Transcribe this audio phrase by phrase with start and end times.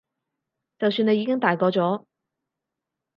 [0.79, 2.05] 就算你已經大個咗